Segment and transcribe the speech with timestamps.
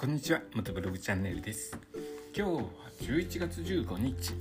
[0.00, 1.78] こんにちは元ブログチャンネルです。
[2.34, 2.62] 今日は
[3.02, 4.32] 11月15日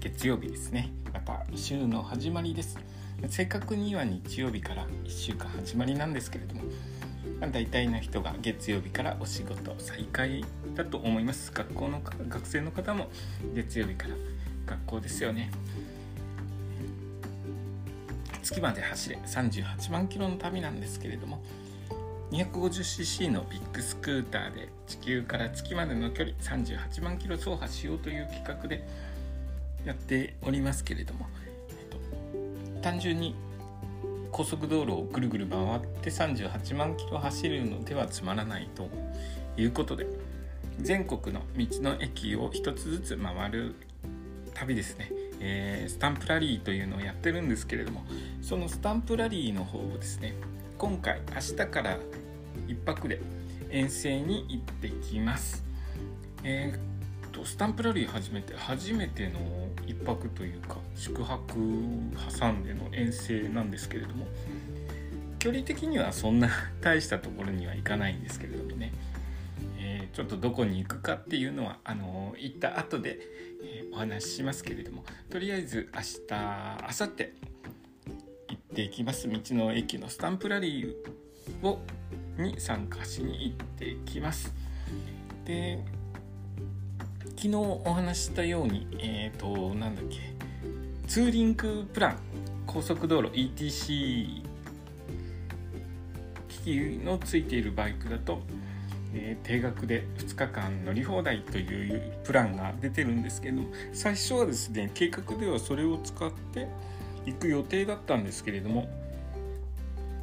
[0.00, 0.92] 月曜日ですね。
[1.14, 2.78] また週の始まりです。
[3.26, 6.64] 正確には日曜日から1週間始まりなんですけれども、
[7.40, 10.44] まあ、大体の人が月曜日からお仕事再開
[10.74, 11.52] だと思います。
[11.54, 13.08] 学校の学生の方も
[13.54, 14.14] 月曜日から
[14.66, 15.50] 学校ですよね。
[18.42, 21.42] 月まで走れ38万キロの旅なんですけれども
[22.30, 28.86] 250cc のビッグスクーターで地球から月までの距離38万キロ走破しようという企画で
[29.84, 31.26] やっておりますけれども、
[31.70, 33.34] えっと、単純に
[34.30, 38.88] 高速道路をぐるぐる回って38万キロ走るのではつまらないと
[39.56, 40.06] いうことで
[40.80, 43.74] 全国の道の駅を一つずつ回る
[44.54, 45.10] 旅ですね、
[45.40, 48.04] えー、スタンプラリーというのをやってるんですけれども
[48.42, 50.34] そのスタンプラリーの方をですね
[50.78, 51.98] 今回明日から
[52.66, 53.20] 1泊で
[53.70, 55.64] 遠征に行ってきます。
[56.44, 59.40] えー、とスタンプラリー始めて初めての
[59.86, 61.54] 1泊というか宿泊
[62.38, 64.26] 挟んでの遠征なんですけれども
[65.38, 66.48] 距離的にはそんな
[66.80, 68.92] 大したところには行かないんですけれどもね、
[70.12, 73.18] ちょっとどこに行くかっていうのはあの、行った後で、
[73.62, 77.48] えー、お話ししますけれどもとりあえず明日明後日
[78.78, 81.80] ていきます道の駅のスタンプラリーを
[82.38, 84.54] に参加しに行ってきます。
[85.44, 85.84] で
[87.30, 90.32] 昨日お話したようにえっ、ー、となんだっけ
[91.08, 92.18] ツーリングプラン
[92.66, 94.44] 高速道路 ETC
[96.48, 98.42] 機器のついているバイクだと、
[99.14, 106.68] えー、定額で2日間乗り放題というプランが出てるんですけど最初はですね計画ではそれを使って
[107.26, 108.88] 行く予定だったんですけれども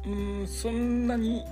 [0.06, 1.44] うんそんなに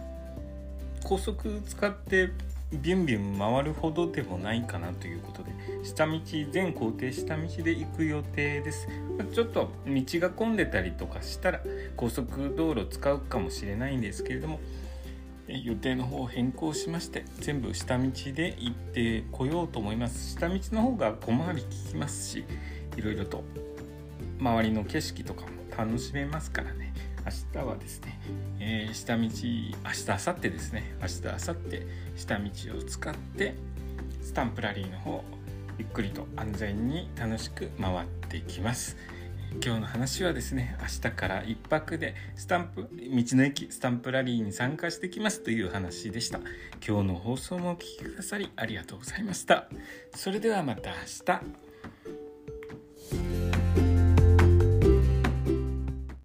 [1.03, 2.31] 高速使って
[2.73, 5.53] ビュンビュン回るほどでもないかなということで
[5.85, 6.19] 下道
[6.51, 8.89] 全行程下道で行く予定です。
[9.33, 11.61] ちょっと道が混んでたりとかしたら
[11.97, 14.61] 高速道路使うかもしれないんですけれども
[15.49, 20.37] 予定の方を変更しまして全部下道で行ってこようと思います。
[20.39, 22.45] 下道の方が小回り効きますし
[22.97, 23.45] いろいろと
[24.39, 26.93] 周りの景色とかも楽しめますからね。
[27.25, 28.21] 明日はですね、
[28.61, 30.97] えー、下道明日明後日ですね。
[31.01, 31.39] 明日明後
[31.71, 31.83] 日
[32.17, 33.55] 下道を使って
[34.23, 35.25] スタンプラリーの方
[35.79, 38.97] ゆっくりと安全に楽しく回っていきます。
[39.63, 42.89] 今日の話はですね明日から1泊でスタンプ道
[43.37, 46.41] の駅スタンプラリーに参加してきますという話でした。
[46.87, 49.69] 今日の放送もお聴きくださりありがとうございました。
[50.15, 51.74] それではまた明日。